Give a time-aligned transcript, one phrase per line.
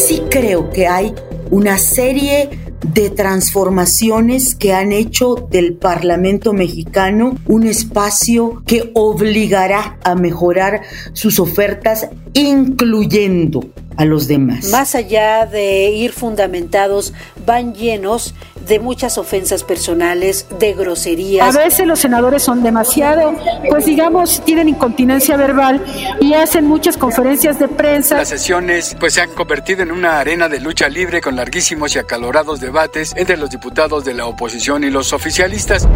[0.00, 1.14] sí creo que hay
[1.50, 2.48] una serie
[2.94, 10.80] de transformaciones que han hecho del Parlamento mexicano un espacio que obligará a mejorar
[11.12, 14.70] sus ofertas, incluyendo a los demás.
[14.70, 17.12] Más allá de ir fundamentados,
[17.44, 18.34] van llenos
[18.66, 21.54] de muchas ofensas personales, de groserías.
[21.54, 23.34] A veces los senadores son demasiado,
[23.68, 25.82] pues digamos, tienen incontinencia verbal
[26.20, 28.16] y hacen muchas conferencias de prensa.
[28.16, 31.98] Las sesiones pues se han convertido en una arena de lucha libre con larguísimos y
[31.98, 35.88] acalorados debates entre los diputados de la oposición y los oficialistas.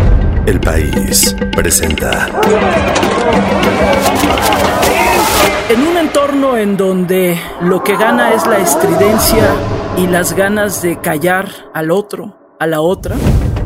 [0.47, 2.29] El país presenta.
[5.71, 9.45] En un entorno en donde lo que gana es la estridencia
[9.97, 13.15] y las ganas de callar al otro, a la otra,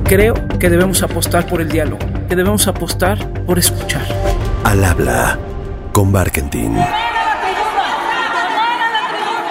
[0.03, 3.17] creo que debemos apostar por el diálogo, que debemos apostar
[3.47, 4.03] por escuchar.
[4.65, 5.39] Al habla
[5.93, 6.77] con Barkentin.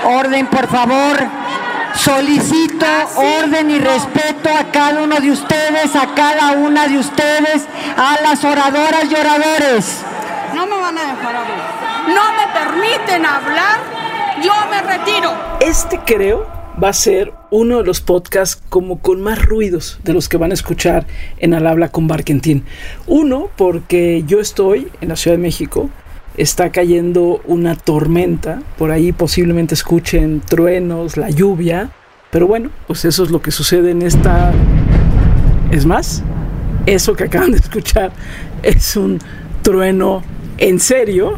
[0.03, 1.17] Orden, por favor.
[1.95, 8.21] Solicito orden y respeto a cada uno de ustedes, a cada una de ustedes, a
[8.21, 10.01] las oradoras y oradores.
[10.53, 11.57] No me van a dejar hablar.
[12.09, 13.79] No me permiten hablar.
[14.43, 15.31] Yo me retiro.
[15.61, 20.29] Este creo va a ser uno de los podcasts como con más ruidos de los
[20.29, 21.07] que van a escuchar
[21.39, 22.63] en Al habla con Barkentin.
[23.07, 25.89] Uno, porque yo estoy en la Ciudad de México,
[26.35, 31.89] está cayendo una tormenta, por ahí posiblemente escuchen truenos, la lluvia,
[32.31, 34.51] pero bueno, pues eso es lo que sucede en esta...
[35.71, 36.23] Es más,
[36.85, 38.11] eso que acaban de escuchar
[38.63, 39.19] es un
[39.63, 40.23] trueno
[40.57, 41.37] en serio,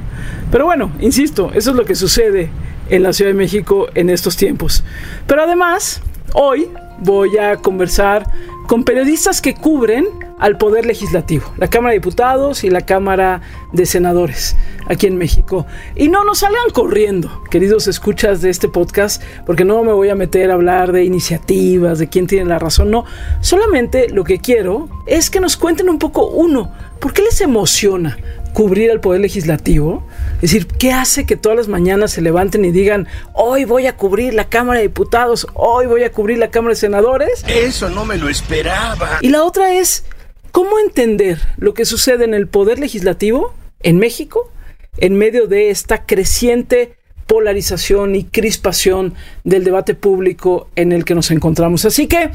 [0.52, 2.50] pero bueno, insisto, eso es lo que sucede
[2.90, 4.84] en la Ciudad de México en estos tiempos.
[5.28, 6.02] Pero además,
[6.34, 6.68] hoy
[7.00, 8.26] voy a conversar
[8.68, 10.06] con periodistas que cubren
[10.38, 13.42] al Poder Legislativo, la Cámara de Diputados y la Cámara
[13.74, 14.56] de Senadores
[14.88, 15.66] aquí en México.
[15.96, 20.16] Y no nos salgan corriendo, queridos escuchas de este podcast, porque no me voy a
[20.16, 23.06] meter a hablar de iniciativas, de quién tiene la razón, no.
[23.42, 28.18] Solamente lo que quiero es que nos cuenten un poco, uno, ¿por qué les emociona
[28.54, 30.04] cubrir al Poder Legislativo?
[30.42, 33.98] Es decir, ¿qué hace que todas las mañanas se levanten y digan, hoy voy a
[33.98, 37.44] cubrir la Cámara de Diputados, hoy voy a cubrir la Cámara de Senadores?
[37.48, 39.18] Eso no me lo esperaba.
[39.20, 40.06] Y la otra es,
[40.52, 44.50] ¿cómo entender lo que sucede en el Poder Legislativo en México
[44.98, 46.96] en medio de esta creciente
[47.28, 49.14] polarización y crispación
[49.44, 51.86] del debate público en el que nos encontramos.
[51.86, 52.32] Así que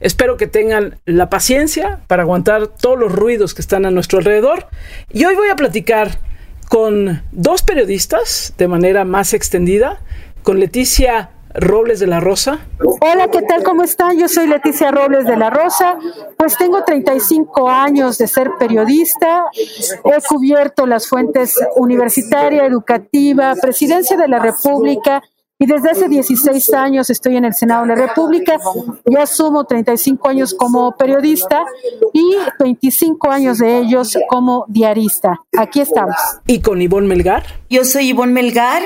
[0.00, 4.68] espero que tengan la paciencia para aguantar todos los ruidos que están a nuestro alrededor.
[5.12, 6.18] Y hoy voy a platicar
[6.68, 10.00] con dos periodistas de manera más extendida,
[10.42, 12.60] con Leticia Robles de la Rosa.
[13.00, 13.62] Hola, ¿qué tal?
[13.62, 14.18] ¿Cómo están?
[14.18, 15.98] Yo soy Leticia Robles de la Rosa.
[16.36, 19.44] Pues tengo 35 años de ser periodista.
[19.54, 25.22] He cubierto las fuentes universitaria, educativa, presidencia de la República
[25.58, 28.58] y desde hace 16 años estoy en el Senado de la República.
[29.06, 31.64] Ya sumo 35 años como periodista
[32.12, 35.40] y 25 años de ellos como diarista.
[35.58, 36.14] Aquí estamos.
[36.46, 37.44] ¿Y con Ivonne Melgar?
[37.68, 38.82] Yo soy Ivonne Melgar.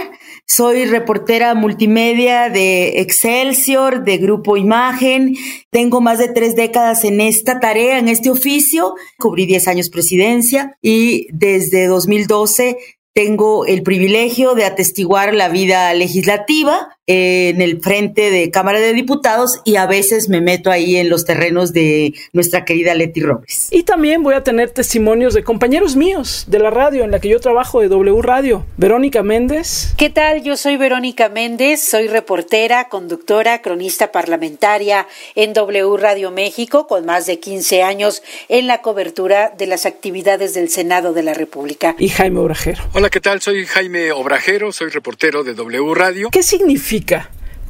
[0.47, 5.34] Soy reportera multimedia de Excelsior, de Grupo Imagen.
[5.71, 8.94] Tengo más de tres décadas en esta tarea, en este oficio.
[9.19, 12.78] Cubrí 10 años presidencia y desde 2012
[13.15, 19.61] tengo el privilegio de atestiguar la vida legislativa en el frente de Cámara de Diputados
[19.65, 23.69] y a veces me meto ahí en los terrenos de nuestra querida Leti Robles.
[23.73, 27.29] Y también voy a tener testimonios de compañeros míos de la radio en la que
[27.29, 28.65] yo trabajo, de W Radio.
[28.77, 29.95] Verónica Méndez.
[29.97, 30.45] ¿Qué tal?
[30.45, 37.27] Yo soy Verónica Méndez, soy reportera, conductora, cronista parlamentaria en W Radio México, con más
[37.27, 41.97] de 15 años en la cobertura de las actividades del Senado de la República.
[41.99, 42.83] Y Jaime Obrajero.
[42.93, 43.41] Hola, ¿qué tal?
[43.43, 46.29] Soy Jaime Obrajero, soy reportero de W Radio.
[46.31, 46.92] ¿Qué significa?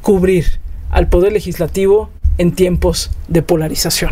[0.01, 4.11] Cubrir al Poder Legislativo en tiempos de polarización.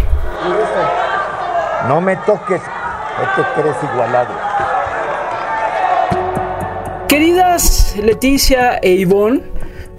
[1.88, 4.34] No me toques, no te crees igualado.
[7.10, 9.42] Queridas Leticia e Ivonne,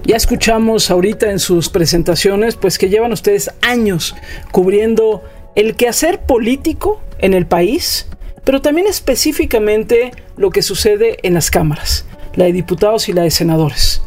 [0.05, 4.17] ya escuchamos ahorita en sus presentaciones, pues que llevan ustedes años
[4.50, 5.23] cubriendo
[5.55, 8.08] el quehacer político en el país,
[8.44, 13.31] pero también específicamente lo que sucede en las cámaras, la de diputados y la de
[13.31, 14.03] senadores.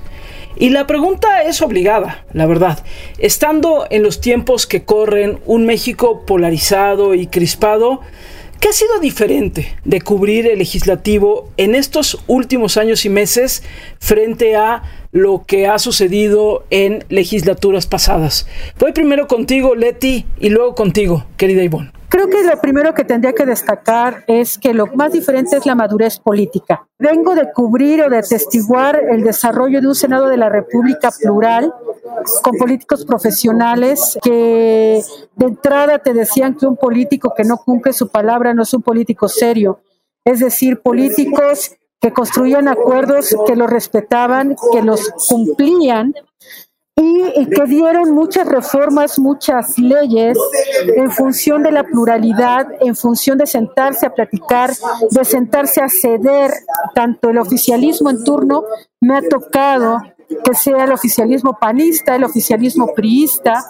[0.57, 2.79] Y la pregunta es obligada, la verdad.
[3.17, 7.99] Estando en los tiempos que corren, un México polarizado y crispado,
[8.61, 13.63] ¿qué ha sido diferente de cubrir el legislativo en estos últimos años y meses
[13.99, 18.47] frente a lo que ha sucedido en legislaturas pasadas?
[18.79, 21.94] Voy primero contigo, Leti, y luego contigo, querida Ivonne.
[22.15, 25.75] Creo que lo primero que tendría que destacar es que lo más diferente es la
[25.75, 26.87] madurez política.
[26.97, 31.73] Vengo de cubrir o de atestiguar el desarrollo de un Senado de la República plural,
[32.41, 35.03] con políticos profesionales que
[35.35, 38.81] de entrada te decían que un político que no cumple su palabra no es un
[38.81, 39.81] político serio.
[40.23, 46.13] Es decir, políticos que construían acuerdos, que los respetaban, que los cumplían
[46.97, 50.37] y, que dieron muchas reformas, muchas leyes
[50.95, 54.71] en función de la pluralidad, en función de sentarse a platicar,
[55.11, 56.51] de sentarse a ceder,
[56.93, 58.63] tanto el oficialismo en turno
[59.01, 60.01] me ha tocado
[60.43, 63.61] que sea el oficialismo panista, el oficialismo priista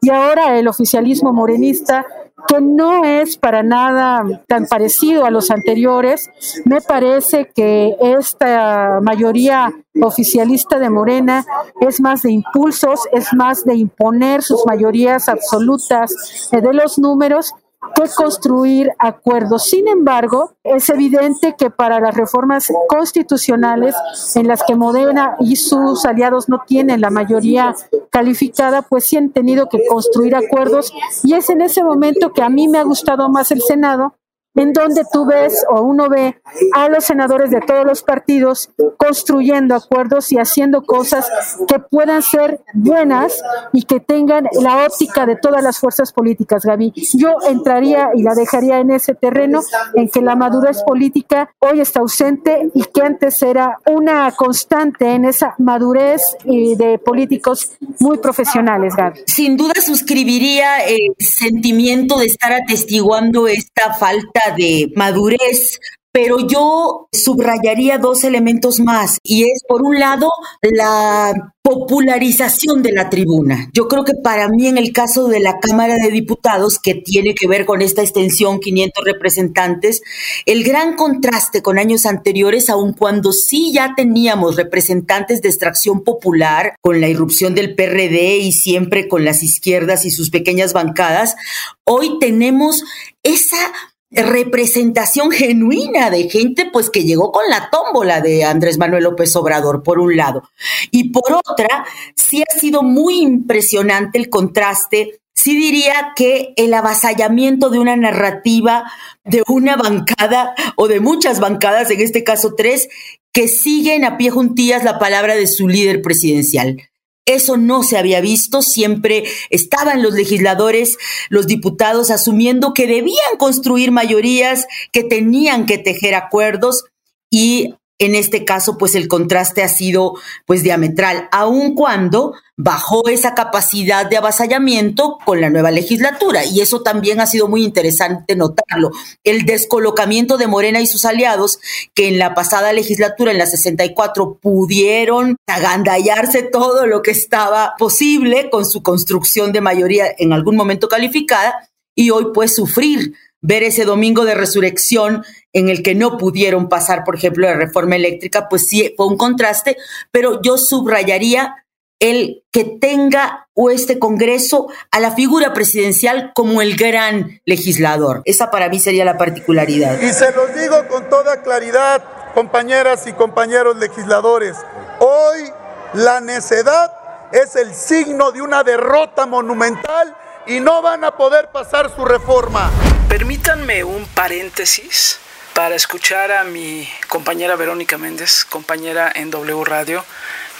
[0.00, 2.06] y ahora el oficialismo morenista
[2.46, 6.30] que no es para nada tan parecido a los anteriores.
[6.64, 11.44] Me parece que esta mayoría oficialista de Morena
[11.80, 16.12] es más de impulsos, es más de imponer sus mayorías absolutas
[16.52, 17.54] de los números
[17.94, 19.64] que construir acuerdos.
[19.64, 23.94] Sin embargo, es evidente que para las reformas constitucionales
[24.34, 27.74] en las que Modena y sus aliados no tienen la mayoría
[28.10, 30.92] calificada, pues sí han tenido que construir acuerdos
[31.22, 34.14] y es en ese momento que a mí me ha gustado más el Senado
[34.58, 36.40] en donde tú ves o uno ve
[36.74, 41.28] a los senadores de todos los partidos construyendo acuerdos y haciendo cosas
[41.68, 43.40] que puedan ser buenas
[43.72, 46.92] y que tengan la óptica de todas las fuerzas políticas, Gaby.
[47.14, 49.60] Yo entraría y la dejaría en ese terreno
[49.94, 55.24] en que la madurez política hoy está ausente y que antes era una constante en
[55.24, 59.20] esa madurez de políticos muy profesionales, Gaby.
[59.26, 65.78] Sin duda suscribiría el sentimiento de estar atestiguando esta falta de madurez
[66.18, 73.08] pero yo subrayaría dos elementos más y es por un lado la popularización de la
[73.08, 73.68] tribuna.
[73.72, 77.34] Yo creo que para mí en el caso de la Cámara de Diputados, que tiene
[77.34, 80.00] que ver con esta extensión 500 representantes,
[80.44, 86.74] el gran contraste con años anteriores, aun cuando sí ya teníamos representantes de extracción popular,
[86.80, 91.36] con la irrupción del PRD y siempre con las izquierdas y sus pequeñas bancadas,
[91.84, 92.82] hoy tenemos
[93.22, 93.72] esa
[94.10, 99.82] representación genuina de gente pues que llegó con la tómbola de Andrés Manuel López Obrador
[99.82, 100.48] por un lado.
[100.90, 101.84] Y por otra
[102.14, 108.90] sí ha sido muy impresionante el contraste sí diría que el avasallamiento de una narrativa
[109.24, 112.88] de una bancada o de muchas bancadas en este caso tres
[113.32, 116.87] que siguen a pie juntillas la palabra de su líder presidencial
[117.28, 120.96] eso no se había visto, siempre estaban los legisladores,
[121.28, 126.84] los diputados asumiendo que debían construir mayorías, que tenían que tejer acuerdos
[127.30, 130.14] y en este caso, pues el contraste ha sido
[130.46, 136.44] pues diametral, aun cuando bajó esa capacidad de avasallamiento con la nueva legislatura.
[136.44, 138.90] Y eso también ha sido muy interesante notarlo.
[139.24, 141.58] El descolocamiento de Morena y sus aliados,
[141.94, 148.50] que en la pasada legislatura, en la 64, pudieron agandallarse todo lo que estaba posible
[148.50, 153.84] con su construcción de mayoría en algún momento calificada, y hoy pues sufrir ver ese
[153.84, 158.68] domingo de resurrección en el que no pudieron pasar, por ejemplo, la reforma eléctrica, pues
[158.68, 159.76] sí fue un contraste,
[160.10, 161.64] pero yo subrayaría
[162.00, 168.22] el que tenga o este Congreso a la figura presidencial como el gran legislador.
[168.24, 170.00] Esa para mí sería la particularidad.
[170.00, 174.56] Y se los digo con toda claridad, compañeras y compañeros legisladores,
[175.00, 175.50] hoy
[175.94, 176.92] la necedad
[177.32, 180.14] es el signo de una derrota monumental
[180.46, 182.70] y no van a poder pasar su reforma.
[183.08, 185.18] Permítanme un paréntesis
[185.54, 190.04] para escuchar a mi compañera Verónica Méndez, compañera en W Radio,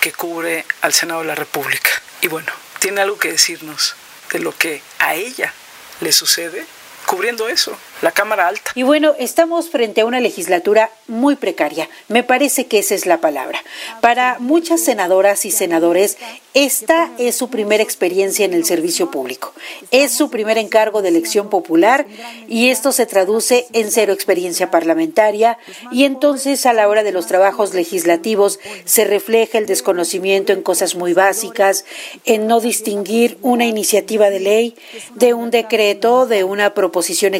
[0.01, 1.91] que cubre al Senado de la República.
[2.23, 3.95] Y bueno, tiene algo que decirnos
[4.33, 5.53] de lo que a ella
[6.01, 6.65] le sucede
[7.05, 8.71] cubriendo eso, la Cámara Alta.
[8.75, 11.89] Y bueno, estamos frente a una legislatura muy precaria.
[12.09, 13.59] Me parece que esa es la palabra.
[14.01, 16.19] Para muchas senadoras y senadores,
[16.55, 19.53] esta es su primera experiencia en el servicio público.
[19.91, 22.07] Es su primer encargo de elección popular
[22.49, 25.59] y esto se traduce en cero experiencia parlamentaria
[25.91, 30.95] y entonces a la hora de los trabajos legislativos se refleja el desconocimiento en cosas
[30.95, 31.85] muy básicas,
[32.25, 34.77] en no distinguir una iniciativa de ley
[35.15, 37.35] de un decreto, de una proposición posición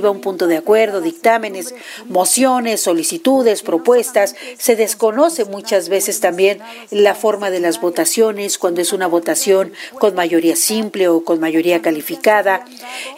[0.00, 1.74] un punto de acuerdo, dictámenes,
[2.06, 4.34] mociones, solicitudes, propuestas.
[4.58, 10.14] Se desconoce muchas veces también la forma de las votaciones, cuando es una votación con
[10.14, 12.64] mayoría simple o con mayoría calificada.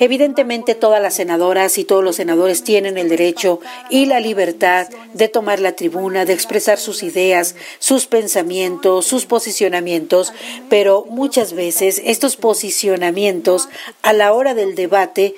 [0.00, 5.28] Evidentemente todas las senadoras y todos los senadores tienen el derecho y la libertad de
[5.28, 10.33] tomar la tribuna, de expresar sus ideas, sus pensamientos, sus posicionamientos,
[10.69, 13.69] pero muchas veces estos posicionamientos
[14.02, 15.35] a la hora del debate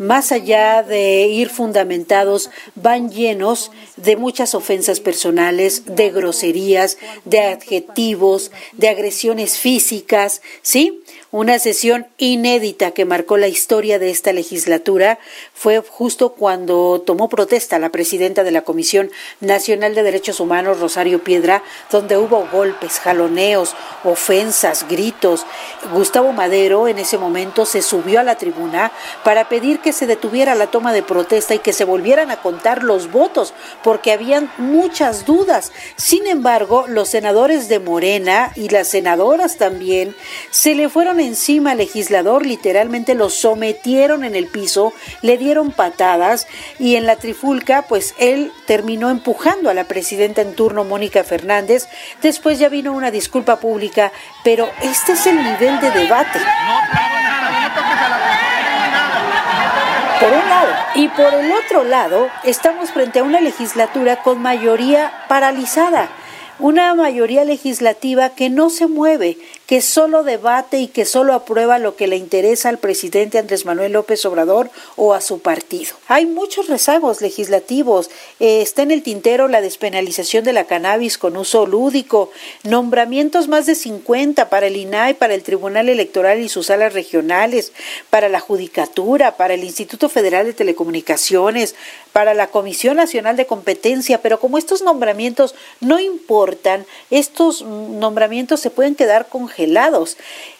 [0.00, 8.50] más allá de ir fundamentados, van llenos de muchas ofensas personales, de groserías, de adjetivos,
[8.72, 10.99] de agresiones físicas, ¿sí?
[11.32, 15.20] Una sesión inédita que marcó la historia de esta legislatura
[15.54, 21.22] fue justo cuando tomó protesta la presidenta de la Comisión Nacional de Derechos Humanos, Rosario
[21.22, 25.46] Piedra, donde hubo golpes, jaloneos, ofensas, gritos.
[25.92, 28.90] Gustavo Madero en ese momento se subió a la tribuna
[29.22, 32.82] para pedir que se detuviera la toma de protesta y que se volvieran a contar
[32.82, 35.70] los votos, porque habían muchas dudas.
[35.94, 40.16] Sin embargo, los senadores de Morena y las senadoras también
[40.50, 46.46] se le fueron encima al legislador, literalmente lo sometieron en el piso, le dieron patadas
[46.78, 51.88] y en la trifulca pues él terminó empujando a la presidenta en turno Mónica Fernández.
[52.22, 54.12] Después ya vino una disculpa pública,
[54.44, 56.40] pero este es el nivel de debate.
[60.20, 60.68] Por un lado.
[60.94, 66.10] Y por el otro lado, estamos frente a una legislatura con mayoría paralizada
[66.60, 69.38] una mayoría legislativa que no se mueve,
[69.70, 73.92] que solo debate y que solo aprueba lo que le interesa al presidente Andrés Manuel
[73.92, 75.94] López Obrador o a su partido.
[76.08, 78.10] Hay muchos rezagos legislativos.
[78.40, 82.32] Eh, está en el tintero la despenalización de la cannabis con uso lúdico,
[82.64, 87.72] nombramientos más de 50 para el INAI, para el Tribunal Electoral y sus salas regionales,
[88.10, 91.76] para la Judicatura, para el Instituto Federal de Telecomunicaciones,
[92.12, 98.70] para la Comisión Nacional de Competencia, pero como estos nombramientos no importan, estos nombramientos se
[98.70, 99.59] pueden quedar congelados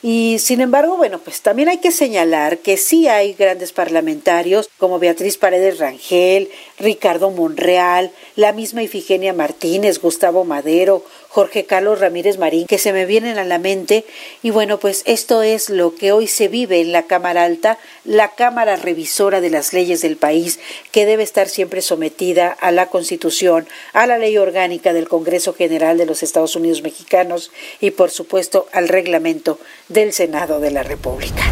[0.03, 4.99] Y sin embargo, bueno, pues también hay que señalar que sí hay grandes parlamentarios como
[4.99, 12.67] Beatriz Paredes Rangel, Ricardo Monreal, la misma Ifigenia Martínez, Gustavo Madero, Jorge Carlos Ramírez Marín,
[12.67, 14.05] que se me vienen a la mente.
[14.43, 18.33] Y bueno, pues esto es lo que hoy se vive en la Cámara Alta, la
[18.35, 20.59] Cámara Revisora de las leyes del país,
[20.91, 25.97] que debe estar siempre sometida a la Constitución, a la ley orgánica del Congreso General
[25.97, 31.45] de los Estados Unidos Mexicanos y por supuesto al reglamento del Senado de la República.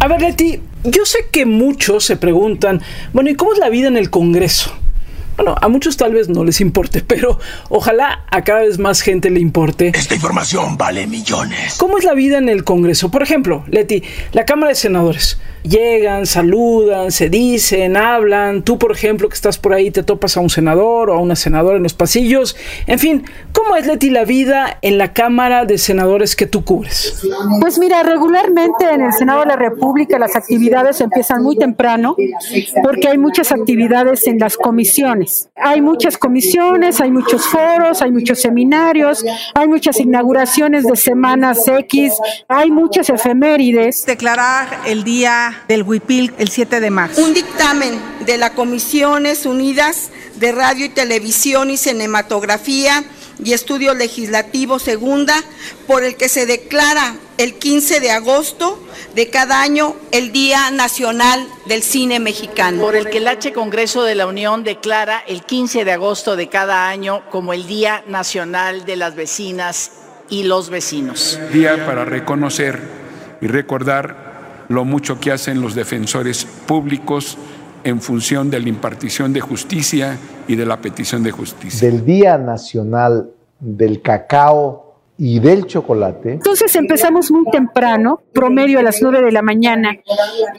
[0.00, 3.86] A ver, Leti, yo sé que muchos se preguntan, bueno, ¿y cómo es la vida
[3.86, 4.81] en el Congreso?
[5.36, 9.30] Bueno, a muchos tal vez no les importe, pero ojalá a cada vez más gente
[9.30, 9.92] le importe.
[9.94, 11.76] Esta información vale millones.
[11.78, 13.10] ¿Cómo es la vida en el Congreso?
[13.10, 15.38] Por ejemplo, Leti, la Cámara de Senadores.
[15.62, 18.62] Llegan, saludan, se dicen, hablan.
[18.62, 21.36] Tú, por ejemplo, que estás por ahí, te topas a un senador o a una
[21.36, 22.56] senadora en los pasillos.
[22.88, 27.22] En fin, ¿cómo es, Leti, la vida en la Cámara de Senadores que tú cubres?
[27.60, 32.16] Pues mira, regularmente en el Senado de la República las actividades empiezan muy temprano
[32.82, 35.21] porque hay muchas actividades en las comisiones.
[35.56, 39.24] Hay muchas comisiones, hay muchos foros, hay muchos seminarios,
[39.54, 42.14] hay muchas inauguraciones de semanas X,
[42.48, 44.04] hay muchas efemérides.
[44.06, 47.22] Declarar el día del Huipil el 7 de marzo.
[47.22, 53.04] Un dictamen de la Comisiones Unidas de Radio y Televisión y Cinematografía
[53.44, 55.34] y Estudio Legislativo Segunda,
[55.86, 58.78] por el que se declara el 15 de agosto
[59.16, 62.80] de cada año el Día Nacional del Cine Mexicano.
[62.80, 66.48] Por el que el H Congreso de la Unión declara el 15 de agosto de
[66.48, 69.90] cada año como el Día Nacional de las Vecinas
[70.28, 71.40] y los Vecinos.
[71.52, 72.78] Día para reconocer
[73.40, 77.36] y recordar lo mucho que hacen los defensores públicos
[77.82, 81.90] en función de la impartición de justicia y de la petición de justicia.
[81.90, 84.81] Del Día Nacional del Cacao
[85.24, 86.32] y del chocolate.
[86.32, 89.96] Entonces empezamos muy temprano, promedio a las 9 de la mañana.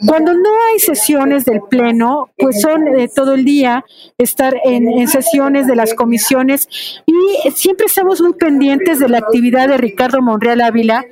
[0.08, 3.84] Cuando no hay sesiones del Pleno, pues son de todo el día
[4.17, 6.70] estar en, en, sesiones de las comisiones
[7.05, 11.03] y siempre estamos muy pendientes de la actividad de Ricardo Monreal Ávila,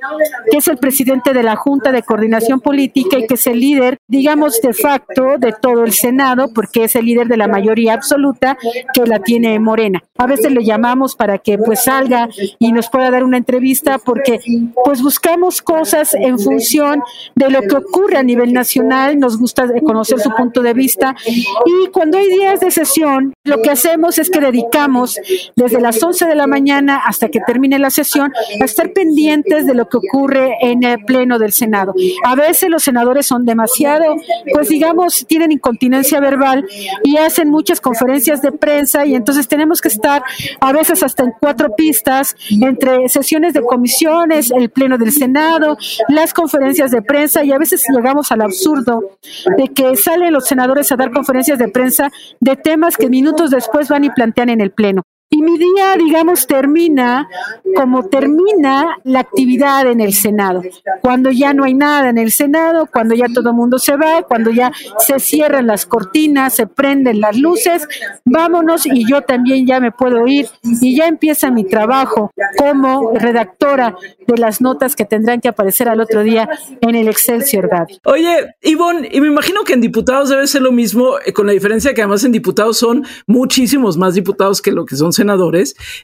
[0.50, 3.98] que es el presidente de la Junta de Coordinación Política y que es el líder,
[4.08, 8.56] digamos, de facto de todo el Senado, porque es el líder de la mayoría absoluta
[8.94, 10.02] que la tiene Morena.
[10.16, 14.40] A veces le llamamos para que pues salga y nos pueda dar una entrevista porque
[14.84, 17.02] pues buscamos cosas en función
[17.34, 21.88] de lo que ocurre a nivel nacional, nos gusta conocer su punto de vista y
[21.90, 25.18] cuando hay días de sesión, lo que hacemos es que dedicamos
[25.56, 29.74] desde las 11 de la mañana hasta que termine la sesión a estar pendientes de
[29.74, 31.94] lo que ocurre en el pleno del Senado.
[32.24, 34.16] A veces los senadores son demasiado,
[34.52, 36.64] pues digamos, tienen incontinencia verbal
[37.02, 40.22] y hacen muchas conferencias de prensa y entonces tenemos que estar
[40.60, 46.34] a veces hasta en cuatro pistas entre sesiones de comisiones, el pleno del Senado, las
[46.34, 49.18] conferencias de prensa y a veces llegamos al absurdo
[49.56, 52.10] de que salen los senadores a dar conferencias de prensa
[52.40, 55.02] de temas que minutos después van y plantean en el pleno.
[55.34, 57.26] Y mi día, digamos, termina
[57.74, 60.60] como termina la actividad en el Senado.
[61.00, 64.24] Cuando ya no hay nada en el Senado, cuando ya todo el mundo se va,
[64.28, 67.88] cuando ya se cierran las cortinas, se prenden las luces,
[68.26, 73.96] vámonos y yo también ya me puedo ir y ya empieza mi trabajo como redactora
[74.26, 76.46] de las notas que tendrán que aparecer al otro día
[76.82, 78.00] en el Excelsior Gaby.
[78.04, 81.54] Oye, Ivonne, y me imagino que en diputados debe ser lo mismo, eh, con la
[81.54, 85.21] diferencia que además en diputados son muchísimos más diputados que lo que son senadores,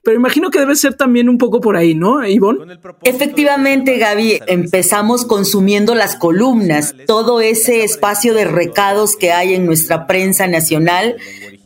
[0.03, 2.79] pero imagino que debe ser también un poco por ahí, ¿no, Ivonne?
[3.03, 10.07] Efectivamente, Gaby, empezamos consumiendo las columnas, todo ese espacio de recados que hay en nuestra
[10.07, 11.17] prensa nacional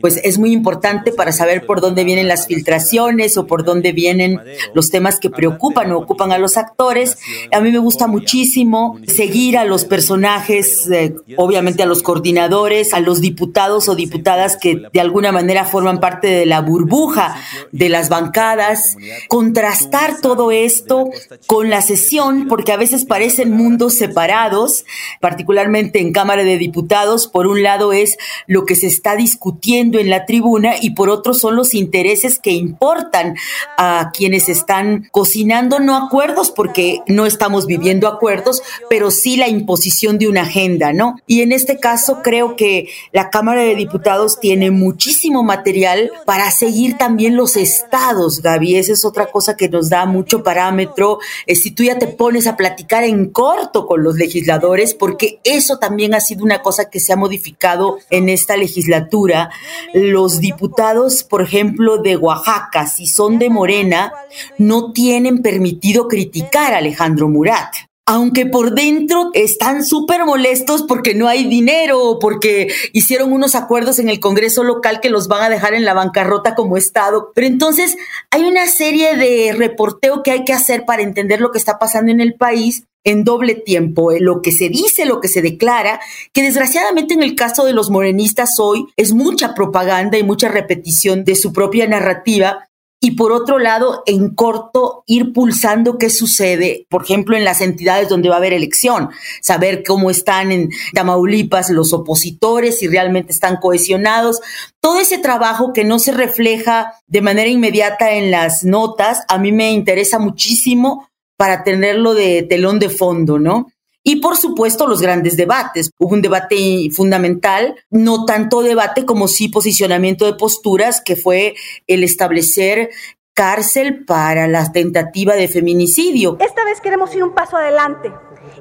[0.03, 4.41] pues es muy importante para saber por dónde vienen las filtraciones o por dónde vienen
[4.75, 7.19] los temas que preocupan o ocupan a los actores.
[7.53, 13.01] A mí me gusta muchísimo seguir a los personajes, eh, obviamente a los coordinadores, a
[13.01, 17.37] los diputados o diputadas que de alguna manera forman parte de la burbuja
[17.71, 18.97] de las bancadas,
[19.29, 21.11] contrastar todo esto
[21.47, 24.85] con la sesión, porque a veces parecen mundos separados,
[25.21, 27.29] particularmente en Cámara de Diputados.
[27.29, 31.35] Por un lado es lo que se está discutiendo en la tribuna y por otro
[31.35, 33.37] son los intereses que importan
[33.79, 40.19] a quienes están cocinando no acuerdos porque no estamos viviendo acuerdos, pero sí la imposición
[40.19, 41.17] de una agenda, ¿no?
[41.27, 46.97] Y en este caso creo que la Cámara de Diputados tiene muchísimo material para seguir
[47.37, 48.77] los estados, Gaby.
[48.77, 51.19] Esa es otra cosa que nos da mucho parámetro.
[51.47, 55.79] Eh, si tú ya te pones a platicar en corto con los legisladores, porque eso
[55.79, 59.51] también ha sido una cosa que se ha modificado en esta legislatura,
[59.95, 64.13] los diputados, por ejemplo, de Oaxaca, si son de Morena,
[64.59, 71.29] no tienen permitido criticar a Alejandro Murat aunque por dentro están súper molestos porque no
[71.29, 75.75] hay dinero porque hicieron unos acuerdos en el Congreso local que los van a dejar
[75.75, 77.33] en la bancarrota como Estado.
[77.35, 77.97] Pero entonces
[78.31, 82.11] hay una serie de reporteo que hay que hacer para entender lo que está pasando
[82.11, 86.01] en el país en doble tiempo, eh, lo que se dice, lo que se declara,
[86.33, 91.25] que desgraciadamente en el caso de los morenistas hoy es mucha propaganda y mucha repetición
[91.25, 92.69] de su propia narrativa,
[93.05, 98.09] y por otro lado, en corto, ir pulsando qué sucede, por ejemplo, en las entidades
[98.09, 103.57] donde va a haber elección, saber cómo están en Tamaulipas los opositores, si realmente están
[103.57, 104.41] cohesionados.
[104.81, 109.51] Todo ese trabajo que no se refleja de manera inmediata en las notas, a mí
[109.51, 113.67] me interesa muchísimo para tenerlo de telón de fondo, ¿no?
[114.05, 115.91] Y por supuesto los grandes debates.
[115.99, 121.55] Hubo un debate fundamental, no tanto debate como sí posicionamiento de posturas, que fue
[121.87, 122.91] el establecer
[123.35, 126.37] cárcel para la tentativa de feminicidio.
[126.41, 128.13] Esta vez queremos ir un paso adelante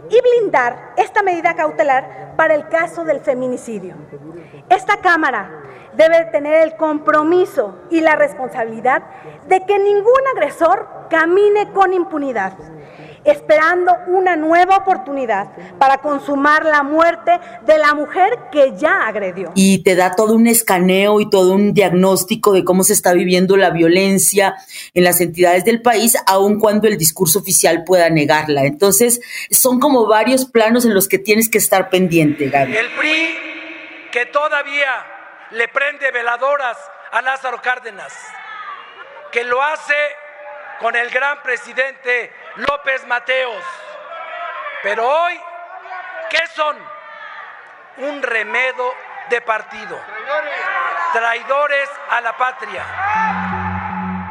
[0.09, 3.95] y blindar esta medida cautelar para el caso del feminicidio.
[4.69, 5.63] Esta Cámara
[5.97, 9.03] debe tener el compromiso y la responsabilidad
[9.47, 12.57] de que ningún agresor camine con impunidad
[13.23, 19.51] esperando una nueva oportunidad para consumar la muerte de la mujer que ya agredió.
[19.55, 23.57] Y te da todo un escaneo y todo un diagnóstico de cómo se está viviendo
[23.57, 24.55] la violencia
[24.93, 28.63] en las entidades del país, aun cuando el discurso oficial pueda negarla.
[28.63, 32.75] Entonces, son como varios planos en los que tienes que estar pendiente, Gaby.
[32.75, 33.51] El PRI
[34.11, 36.77] que todavía le prende veladoras
[37.11, 38.13] a Lázaro Cárdenas,
[39.31, 39.95] que lo hace
[40.79, 43.63] con el gran presidente López Mateos.
[44.83, 45.33] Pero hoy,
[46.29, 46.75] ¿qué son?
[48.09, 48.93] Un remedo
[49.29, 49.97] de partido.
[51.13, 52.83] Traidores a la patria.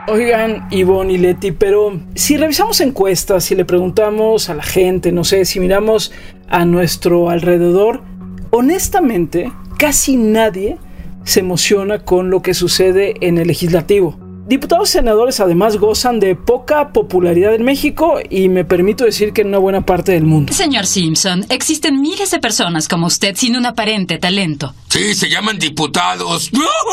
[0.06, 5.24] Oigan, Ivonne y Leti, pero si revisamos encuestas, si le preguntamos a la gente, no
[5.24, 6.12] sé, si miramos
[6.48, 8.02] a nuestro alrededor,
[8.50, 10.78] honestamente, casi nadie
[11.24, 14.18] se emociona con lo que sucede en el legislativo.
[14.50, 19.42] Diputados y senadores además gozan de poca popularidad en México y me permito decir que
[19.42, 20.52] en una buena parte del mundo.
[20.52, 24.74] Señor Simpson, existen miles de personas como usted sin un aparente talento.
[24.88, 26.50] Sí, se llaman diputados.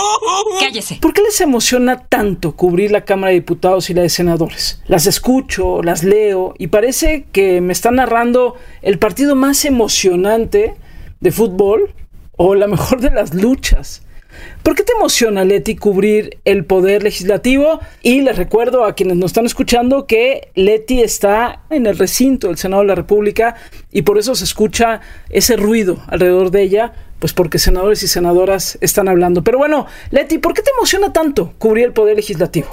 [0.59, 0.99] Cállese.
[1.01, 4.83] ¿Por qué les emociona tanto cubrir la Cámara de Diputados y la de Senadores?
[4.85, 10.75] Las escucho, las leo y parece que me están narrando el partido más emocionante
[11.21, 11.91] de fútbol
[12.33, 14.03] o la mejor de las luchas.
[14.63, 17.79] ¿Por qué te emociona, Leti, cubrir el poder legislativo?
[18.01, 22.57] Y les recuerdo a quienes nos están escuchando que Leti está en el recinto del
[22.57, 23.55] Senado de la República
[23.91, 28.77] y por eso se escucha ese ruido alrededor de ella pues porque senadores y senadoras
[28.81, 29.43] están hablando.
[29.43, 32.67] Pero bueno, Leti, ¿por qué te emociona tanto cubrir el Poder Legislativo?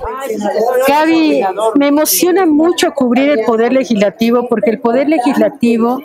[0.86, 1.42] Gaby,
[1.76, 6.02] me emociona mucho cubrir el Poder Legislativo porque el Poder Legislativo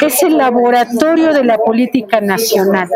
[0.00, 2.88] es el laboratorio de la política nacional.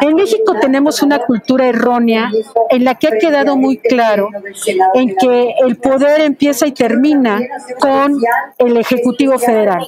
[0.00, 2.30] En México tenemos una cultura errónea
[2.70, 4.28] en la que ha quedado muy claro
[4.94, 7.40] en que el poder empieza y termina
[7.80, 8.16] con
[8.58, 9.86] el Ejecutivo Federal.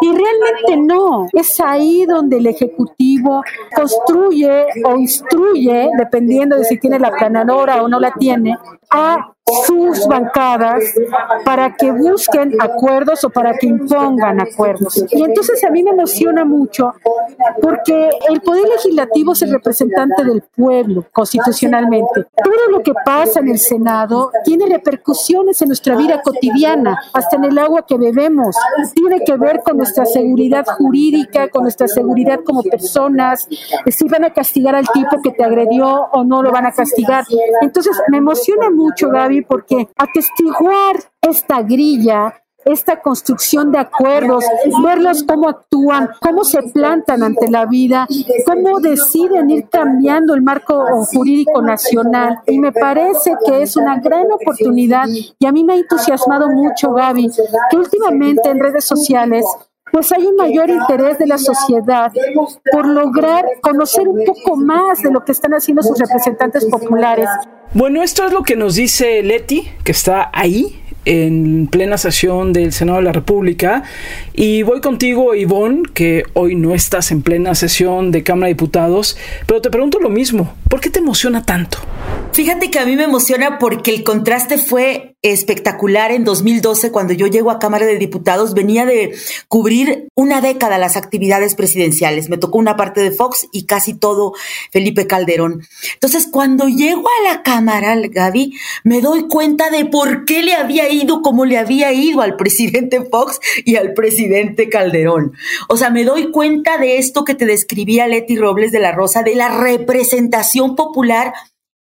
[0.00, 3.42] Y realmente no, es ahí donde el Ejecutivo
[3.74, 8.56] construye o instruye, dependiendo de si tiene la planadora o no la tiene,
[8.90, 9.32] a
[9.64, 10.82] sus bancadas
[11.44, 15.04] para que busquen acuerdos o para que impongan acuerdos.
[15.10, 16.92] Y entonces a mí me emociona mucho
[17.62, 22.26] porque el Poder Legislativo es el representante del pueblo constitucionalmente.
[22.42, 27.44] Todo lo que pasa en el Senado tiene repercusiones en nuestra vida cotidiana, hasta en
[27.44, 28.56] el agua que bebemos.
[28.94, 33.46] Tiene que ver con nuestra seguridad jurídica, con nuestra seguridad como personas,
[33.86, 37.24] si van a castigar al tipo que te agredió o no lo van a castigar.
[37.62, 42.34] Entonces me emociona mucho, Gaby, porque atestiguar esta grilla
[42.66, 44.44] esta construcción de acuerdos,
[44.84, 48.06] verlos cómo actúan, cómo se plantan ante la vida,
[48.44, 52.40] cómo deciden ir cambiando el marco jurídico nacional.
[52.46, 56.92] Y me parece que es una gran oportunidad y a mí me ha entusiasmado mucho,
[56.92, 57.30] Gaby,
[57.70, 59.46] que últimamente en redes sociales
[59.92, 62.12] pues hay un mayor interés de la sociedad
[62.72, 67.28] por lograr conocer un poco más de lo que están haciendo sus representantes populares.
[67.72, 72.72] Bueno, esto es lo que nos dice Leti, que está ahí en plena sesión del
[72.72, 73.84] Senado de la República.
[74.34, 79.16] Y voy contigo, Ivonne, que hoy no estás en plena sesión de Cámara de Diputados,
[79.46, 81.78] pero te pregunto lo mismo, ¿por qué te emociona tanto?
[82.32, 87.26] Fíjate que a mí me emociona porque el contraste fue espectacular en 2012 cuando yo
[87.28, 88.52] llego a Cámara de Diputados.
[88.52, 89.14] Venía de
[89.48, 92.28] cubrir una década las actividades presidenciales.
[92.28, 94.34] Me tocó una parte de Fox y casi todo
[94.70, 95.62] Felipe Calderón.
[95.94, 100.90] Entonces, cuando llego a la Cámara, Gaby, me doy cuenta de por qué le había
[100.90, 105.32] ido como le había ido al presidente Fox y al presidente Calderón.
[105.68, 109.22] O sea, me doy cuenta de esto que te describía Leti Robles de la Rosa,
[109.22, 111.32] de la representación popular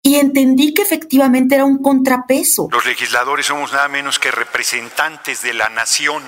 [0.03, 2.69] y entendí que efectivamente era un contrapeso.
[2.71, 6.23] Los legisladores somos nada menos que representantes de la nación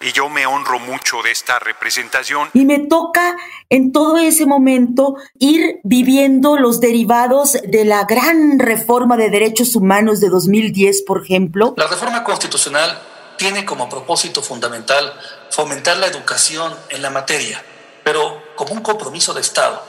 [0.00, 2.50] y yo me honro mucho de esta representación.
[2.52, 3.36] Y me toca
[3.70, 10.20] en todo ese momento ir viviendo los derivados de la gran reforma de derechos humanos
[10.20, 11.74] de 2010, por ejemplo.
[11.76, 13.00] La reforma constitucional
[13.36, 15.12] tiene como propósito fundamental
[15.50, 17.62] fomentar la educación en la materia,
[18.04, 19.82] pero como un compromiso de Estado,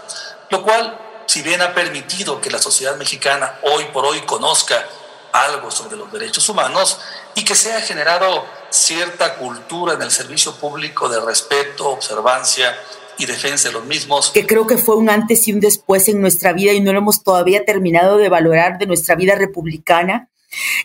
[0.50, 4.88] lo cual si bien ha permitido que la sociedad mexicana hoy por hoy conozca
[5.32, 7.00] algo sobre los derechos humanos
[7.36, 12.76] y que se ha generado cierta cultura en el servicio público de respeto, observancia
[13.18, 14.32] y defensa de los mismos.
[14.32, 17.00] Que creo que fue un antes y un después en nuestra vida y no lo
[17.00, 20.30] hemos todavía terminado de valorar de nuestra vida republicana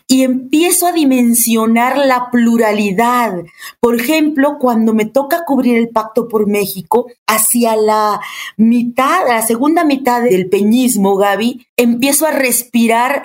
[0.07, 3.33] y empiezo a dimensionar la pluralidad.
[3.81, 8.21] Por ejemplo, cuando me toca cubrir el Pacto por México, hacia la
[8.57, 13.23] mitad, la segunda mitad del peñismo, Gaby, empiezo a respirar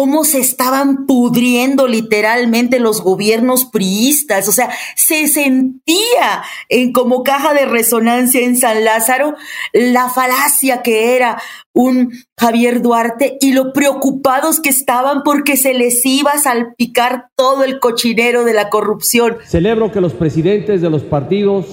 [0.00, 7.52] cómo se estaban pudriendo literalmente los gobiernos priistas, o sea, se sentía en como caja
[7.52, 9.34] de resonancia en San Lázaro
[9.74, 11.38] la falacia que era
[11.74, 17.62] un Javier Duarte y lo preocupados que estaban porque se les iba a salpicar todo
[17.62, 19.36] el cochinero de la corrupción.
[19.44, 21.66] Celebro que los presidentes de los partidos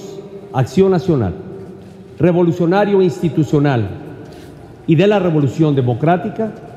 [0.52, 1.34] Acción Nacional,
[2.18, 3.88] Revolucionario Institucional
[4.86, 6.67] y de la Revolución Democrática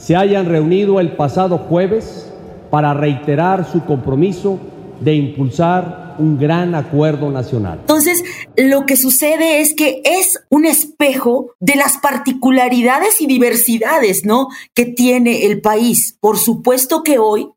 [0.00, 2.26] se hayan reunido el pasado jueves
[2.70, 4.58] para reiterar su compromiso
[5.00, 7.78] de impulsar un gran acuerdo nacional.
[7.80, 8.22] Entonces,
[8.56, 14.48] lo que sucede es que es un espejo de las particularidades y diversidades, ¿no?
[14.74, 16.16] Que tiene el país.
[16.20, 17.50] Por supuesto que hoy,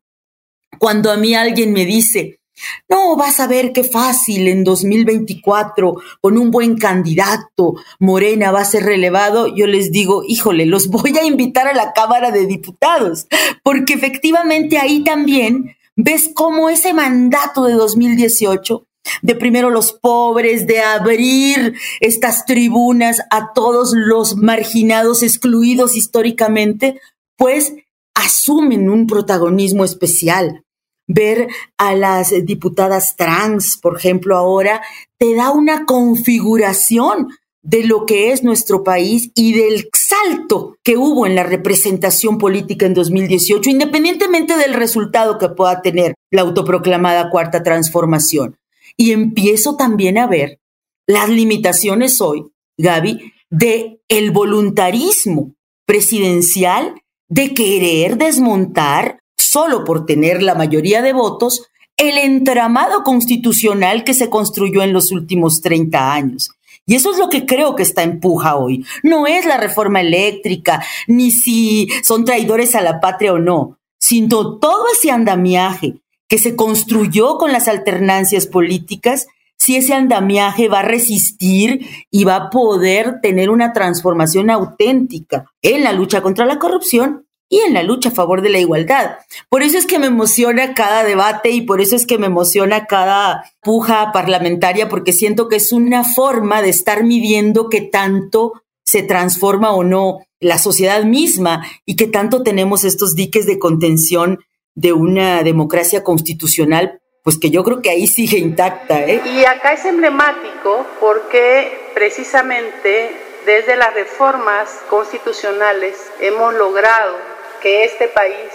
[0.78, 2.40] cuando a mí alguien me dice,
[2.88, 8.64] no, vas a ver qué fácil en 2024, con un buen candidato, Morena va a
[8.64, 9.54] ser relevado.
[9.54, 13.26] Yo les digo, híjole, los voy a invitar a la Cámara de Diputados,
[13.62, 18.86] porque efectivamente ahí también ves cómo ese mandato de 2018
[19.20, 27.00] de primero los pobres, de abrir estas tribunas a todos los marginados, excluidos históricamente,
[27.36, 27.74] pues
[28.14, 30.63] asumen un protagonismo especial
[31.06, 34.82] ver a las diputadas trans, por ejemplo, ahora,
[35.18, 37.28] te da una configuración
[37.62, 42.84] de lo que es nuestro país y del salto que hubo en la representación política
[42.84, 48.58] en 2018, independientemente del resultado que pueda tener la autoproclamada cuarta transformación.
[48.96, 50.60] Y empiezo también a ver
[51.06, 52.46] las limitaciones hoy,
[52.78, 55.54] Gaby, de el voluntarismo
[55.86, 56.94] presidencial
[57.28, 64.28] de querer desmontar solo por tener la mayoría de votos el entramado constitucional que se
[64.28, 66.50] construyó en los últimos 30 años.
[66.86, 68.84] Y eso es lo que creo que está en puja hoy.
[69.02, 74.58] No es la reforma eléctrica, ni si son traidores a la patria o no, sino
[74.58, 75.94] todo ese andamiaje
[76.28, 82.36] que se construyó con las alternancias políticas si ese andamiaje va a resistir y va
[82.36, 87.82] a poder tener una transformación auténtica en la lucha contra la corrupción y en la
[87.82, 89.18] lucha a favor de la igualdad.
[89.48, 92.86] Por eso es que me emociona cada debate y por eso es que me emociona
[92.86, 98.52] cada puja parlamentaria, porque siento que es una forma de estar midiendo qué tanto
[98.84, 104.40] se transforma o no la sociedad misma y qué tanto tenemos estos diques de contención
[104.74, 109.00] de una democracia constitucional pues que yo creo que ahí sigue intacta.
[109.00, 109.22] ¿eh?
[109.24, 117.33] Y acá es emblemático porque precisamente desde las reformas constitucionales hemos logrado
[117.64, 118.50] que este país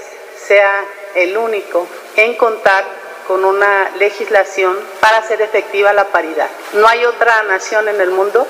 [0.48, 2.86] sea el único en contar
[3.28, 6.48] con una legislación para hacer efectiva la paridad.
[6.76, 8.46] No hay otra nación en el mundo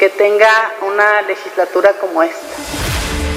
[0.00, 0.50] que tenga
[0.84, 2.44] una legislatura como esta.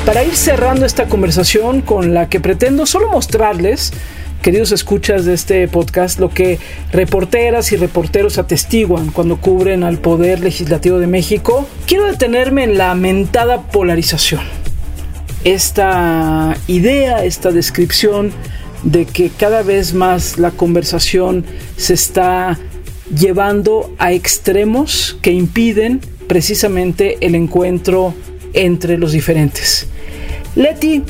[0.04, 3.94] Para ir cerrando esta conversación con la que pretendo solo mostrarles
[4.42, 6.58] queridos escuchas de este podcast, lo que
[6.92, 12.96] reporteras y reporteros atestiguan cuando cubren al Poder Legislativo de México, quiero detenerme en la
[12.96, 14.67] mentada polarización.
[15.44, 18.32] Esta idea, esta descripción
[18.84, 21.46] de que cada vez más la conversación
[21.78, 22.60] se está
[23.16, 28.14] llevando a extremos que impiden precisamente el encuentro
[28.54, 29.88] entre los diferentes.
[30.56, 31.04] Leti,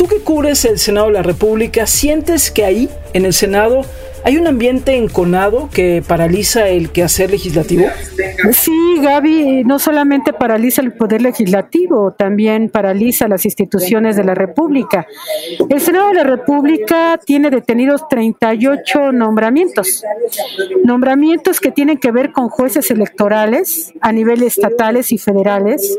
[0.00, 3.82] Tú que cubres el Senado de la República, ¿sientes que ahí, en el Senado,
[4.22, 7.86] ¿Hay un ambiente enconado que paraliza el quehacer legislativo?
[8.52, 15.06] Sí, Gaby, no solamente paraliza el poder legislativo, también paraliza las instituciones de la República.
[15.68, 20.04] El Senado de la República tiene detenidos 38 nombramientos,
[20.84, 25.98] nombramientos que tienen que ver con jueces electorales a nivel estatales y federales,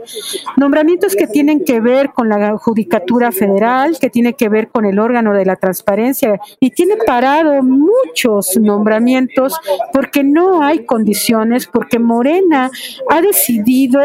[0.57, 4.99] nombramientos que tienen que ver con la judicatura federal, que tiene que ver con el
[4.99, 9.53] órgano de la transparencia y tiene parado mucho muchos nombramientos
[9.93, 12.69] porque no hay condiciones, porque Morena
[13.09, 14.01] ha decidido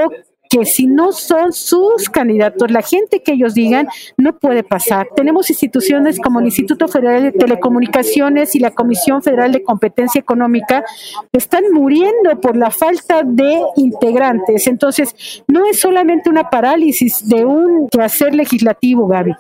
[0.48, 5.09] que si no son sus candidatos, la gente que ellos digan, no puede pasar.
[5.14, 10.85] Tenemos instituciones como el Instituto Federal de Telecomunicaciones y la Comisión Federal de Competencia Económica
[11.32, 14.66] están muriendo por la falta de integrantes.
[14.66, 19.32] Entonces, no es solamente una parálisis de un quehacer legislativo, Gaby,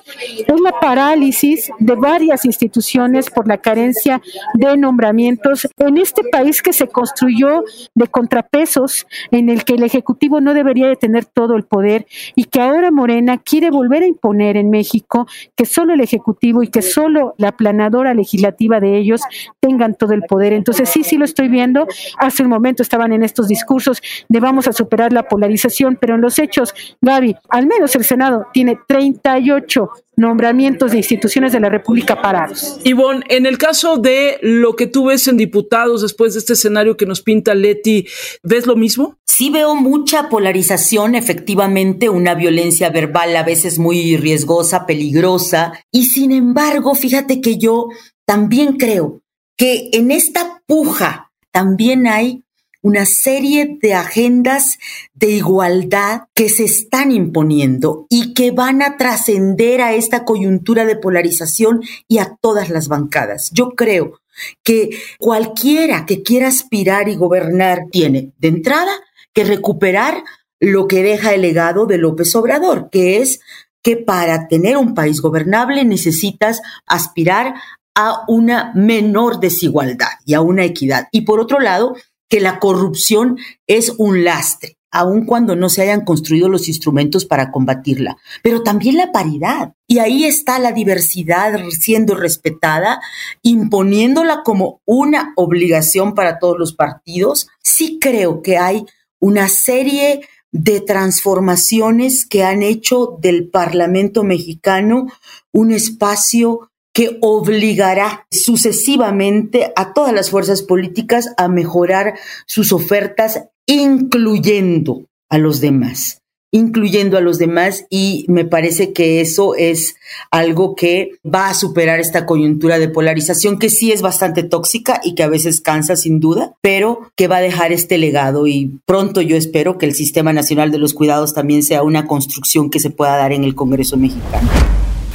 [0.46, 4.20] es la parálisis de varias instituciones por la carencia
[4.54, 7.64] de nombramientos en este país que se construyó
[7.94, 12.60] de contrapesos en el que el Ejecutivo no debería tener todo el poder y que
[12.60, 17.34] ahora Morena quiere volver a imponer en México que solo el Ejecutivo y que solo
[17.38, 19.22] la planadora legislativa de ellos
[19.60, 20.52] tengan todo el poder.
[20.52, 21.86] Entonces sí, sí lo estoy viendo.
[22.18, 26.20] Hace un momento estaban en estos discursos de vamos a superar la polarización, pero en
[26.20, 32.20] los hechos, Gaby, al menos el Senado tiene 38 nombramientos de instituciones de la República
[32.20, 32.80] parados.
[32.84, 36.96] Ivonne, en el caso de lo que tú ves en diputados después de este escenario
[36.96, 38.06] que nos pinta Leti,
[38.42, 39.18] ¿ves lo mismo?
[39.24, 46.32] Sí veo mucha polarización, efectivamente, una violencia verbal a veces muy riesgosa, peligrosa, y sin
[46.32, 47.88] embargo, fíjate que yo
[48.24, 49.20] también creo
[49.58, 52.45] que en esta puja también hay
[52.86, 54.78] una serie de agendas
[55.12, 60.94] de igualdad que se están imponiendo y que van a trascender a esta coyuntura de
[60.94, 63.50] polarización y a todas las bancadas.
[63.52, 64.20] Yo creo
[64.62, 68.92] que cualquiera que quiera aspirar y gobernar tiene de entrada
[69.32, 70.22] que recuperar
[70.60, 73.40] lo que deja el legado de López Obrador, que es
[73.82, 77.54] que para tener un país gobernable necesitas aspirar
[77.96, 81.08] a una menor desigualdad y a una equidad.
[81.10, 81.96] Y por otro lado,
[82.28, 87.50] que la corrupción es un lastre, aun cuando no se hayan construido los instrumentos para
[87.50, 89.74] combatirla, pero también la paridad.
[89.86, 93.00] Y ahí está la diversidad siendo respetada,
[93.42, 97.48] imponiéndola como una obligación para todos los partidos.
[97.62, 98.86] Sí creo que hay
[99.20, 105.06] una serie de transformaciones que han hecho del Parlamento mexicano
[105.52, 112.14] un espacio que obligará sucesivamente a todas las fuerzas políticas a mejorar
[112.46, 116.22] sus ofertas, incluyendo a los demás.
[116.52, 119.96] incluyendo a los demás y me parece que eso es
[120.30, 125.14] algo que va a superar esta coyuntura de polarización que sí es bastante tóxica y
[125.14, 129.20] que a veces cansa sin duda, pero que va a dejar este legado y pronto
[129.20, 132.88] yo espero que el Sistema Nacional de los Cuidados también sea una construcción que se
[132.88, 134.48] pueda dar en el Congreso mexicano.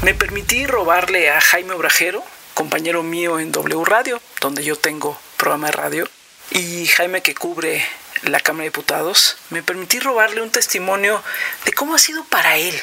[0.04, 2.24] Me permití robarle a Jaime Obrajero,
[2.56, 6.10] compañero mío en W Radio, donde yo tengo programa de radio,
[6.50, 7.86] y Jaime que cubre
[8.24, 11.24] la Cámara de Diputados, me permití robarle un testimonio
[11.66, 12.74] de cómo ha sido para él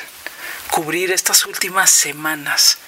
[0.71, 2.79] cubrir estas últimas semanas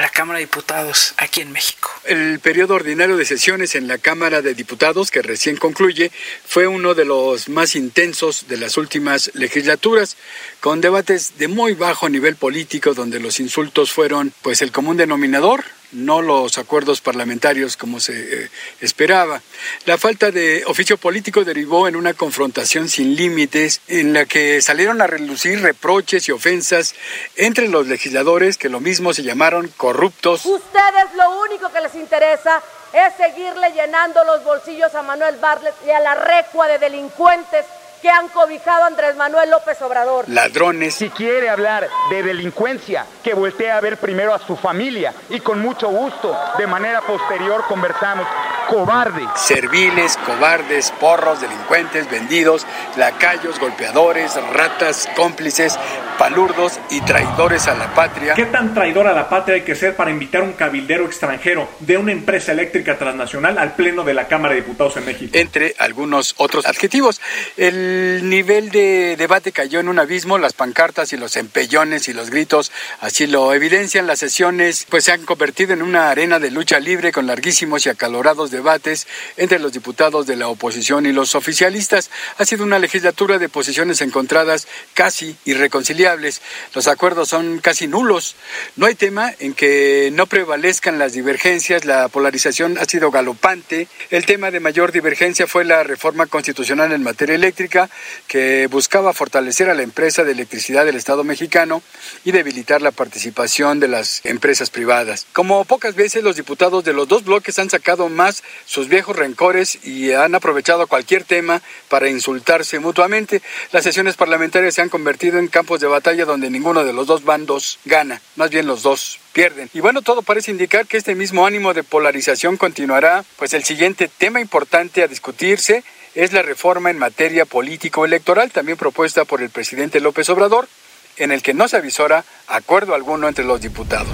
[0.00, 1.90] la Cámara de Diputados aquí en México.
[2.04, 6.10] El periodo ordinario de sesiones en la Cámara de Diputados, que recién concluye,
[6.46, 10.16] fue uno de los más intensos de las últimas legislaturas,
[10.60, 15.64] con debates de muy bajo nivel político, donde los insultos fueron pues el común denominador,
[15.92, 19.40] no los acuerdos parlamentarios como se eh, esperaba.
[19.86, 25.00] La falta de oficio político derivó en una confrontación sin límites en la que salieron
[25.00, 26.94] a relucir reproches y ofensas
[27.36, 30.44] entre los legisladores que lo mismo se llamaron corruptos.
[30.44, 35.90] Ustedes lo único que les interesa es seguirle llenando los bolsillos a Manuel Bartlett y
[35.90, 37.64] a la recua de delincuentes
[38.00, 40.28] que han cobijado a Andrés Manuel López Obrador.
[40.28, 40.94] Ladrones.
[40.94, 45.60] Si quiere hablar de delincuencia, que voltee a ver primero a su familia y con
[45.60, 48.26] mucho gusto, de manera posterior conversamos.
[48.68, 49.26] Cobarde.
[49.34, 52.66] Serviles, cobardes, porros, delincuentes, vendidos,
[52.98, 55.78] lacayos, golpeadores, ratas, cómplices,
[56.18, 58.34] palurdos y traidores a la patria.
[58.34, 61.66] ¿Qué tan traidor a la patria hay que ser para invitar a un cabildero extranjero
[61.78, 65.30] de una empresa eléctrica transnacional al Pleno de la Cámara de Diputados en México?
[65.32, 67.22] Entre algunos otros adjetivos.
[67.56, 72.28] El nivel de debate cayó en un abismo, las pancartas y los empellones y los
[72.28, 74.06] gritos así lo evidencian.
[74.06, 77.88] Las sesiones pues se han convertido en una arena de lucha libre con larguísimos y
[77.88, 82.10] acalorados debates entre los diputados de la oposición y los oficialistas.
[82.38, 86.42] Ha sido una legislatura de posiciones encontradas casi irreconciliables.
[86.74, 88.34] Los acuerdos son casi nulos.
[88.76, 91.84] No hay tema en que no prevalezcan las divergencias.
[91.84, 93.86] La polarización ha sido galopante.
[94.10, 97.88] El tema de mayor divergencia fue la reforma constitucional en materia eléctrica
[98.26, 101.82] que buscaba fortalecer a la empresa de electricidad del Estado mexicano
[102.24, 105.26] y debilitar la participación de las empresas privadas.
[105.32, 109.78] Como pocas veces los diputados de los dos bloques han sacado más sus viejos rencores
[109.84, 113.42] y han aprovechado cualquier tema para insultarse mutuamente.
[113.72, 117.24] Las sesiones parlamentarias se han convertido en campos de batalla donde ninguno de los dos
[117.24, 119.70] bandos gana, más bien los dos pierden.
[119.74, 124.08] Y bueno, todo parece indicar que este mismo ánimo de polarización continuará, pues el siguiente
[124.08, 125.84] tema importante a discutirse
[126.14, 130.68] es la reforma en materia político-electoral, también propuesta por el presidente López Obrador,
[131.16, 134.08] en el que no se avisora acuerdo alguno entre los diputados.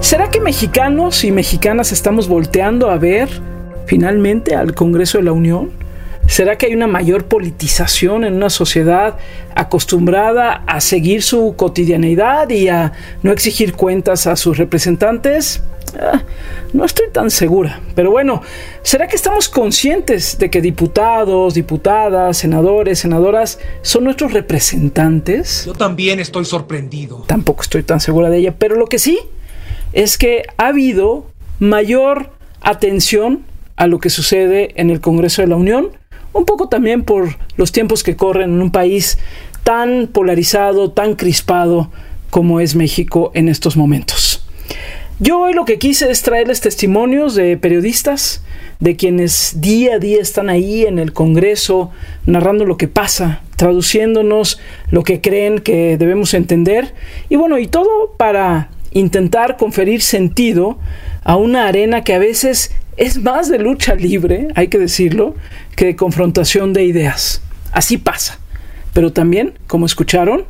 [0.00, 3.28] ¿Será que mexicanos y mexicanas estamos volteando a ver
[3.86, 5.70] finalmente al Congreso de la Unión?
[6.26, 9.16] ¿Será que hay una mayor politización en una sociedad
[9.54, 15.62] acostumbrada a seguir su cotidianeidad y a no exigir cuentas a sus representantes?
[16.00, 16.22] Ah,
[16.72, 17.80] no estoy tan segura.
[17.94, 18.42] Pero bueno,
[18.82, 25.64] ¿será que estamos conscientes de que diputados, diputadas, senadores, senadoras son nuestros representantes?
[25.64, 27.24] Yo también estoy sorprendido.
[27.26, 28.54] Tampoco estoy tan segura de ella.
[28.58, 29.18] Pero lo que sí
[29.96, 31.24] es que ha habido
[31.58, 32.30] mayor
[32.60, 35.88] atención a lo que sucede en el Congreso de la Unión,
[36.34, 39.18] un poco también por los tiempos que corren en un país
[39.64, 41.90] tan polarizado, tan crispado
[42.28, 44.46] como es México en estos momentos.
[45.18, 48.44] Yo hoy lo que quise es traerles testimonios de periodistas,
[48.80, 51.90] de quienes día a día están ahí en el Congreso,
[52.26, 56.92] narrando lo que pasa, traduciéndonos lo que creen que debemos entender,
[57.30, 60.78] y bueno, y todo para intentar conferir sentido
[61.22, 65.34] a una arena que a veces es más de lucha libre, hay que decirlo,
[65.74, 67.42] que de confrontación de ideas.
[67.72, 68.38] Así pasa.
[68.94, 70.44] Pero también, como escucharon,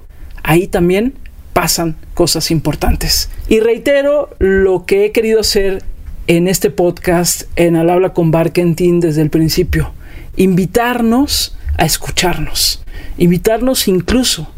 [0.44, 1.14] ahí también
[1.52, 3.30] pasan cosas importantes.
[3.48, 5.82] Y reitero lo que he querido hacer
[6.28, 9.92] en este podcast en Al habla con Barkentin desde el principio.
[10.36, 12.84] Invitarnos a escucharnos.
[13.18, 14.48] Invitarnos incluso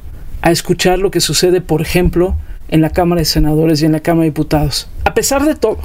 [0.42, 2.36] a escuchar lo que sucede, por ejemplo,
[2.68, 4.88] en la Cámara de Senadores y en la Cámara de Diputados.
[5.04, 5.78] A pesar de todo,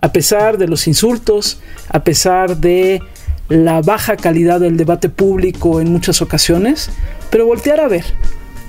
[0.00, 3.02] a pesar de los insultos, a pesar de
[3.48, 6.90] la baja calidad del debate público en muchas ocasiones,
[7.30, 8.04] pero voltear a ver,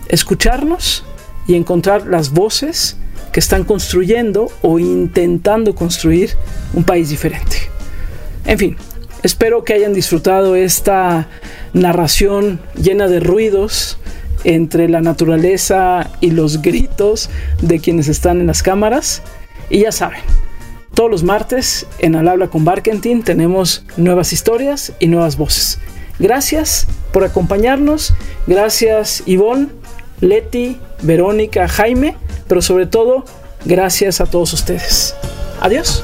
[0.09, 1.03] escucharnos
[1.47, 2.97] y encontrar las voces
[3.31, 6.31] que están construyendo o intentando construir
[6.73, 7.57] un país diferente.
[8.45, 8.77] En fin,
[9.23, 11.27] espero que hayan disfrutado esta
[11.73, 13.97] narración llena de ruidos
[14.43, 17.29] entre la naturaleza y los gritos
[17.61, 19.21] de quienes están en las cámaras.
[19.69, 20.21] Y ya saben,
[20.93, 25.79] todos los martes en Al habla con Barkentin tenemos nuevas historias y nuevas voces.
[26.19, 28.13] Gracias por acompañarnos.
[28.45, 29.69] Gracias Ivonne,
[30.21, 32.15] Leti, Verónica, Jaime,
[32.47, 33.25] pero sobre todo,
[33.65, 35.15] gracias a todos ustedes.
[35.59, 36.03] Adiós.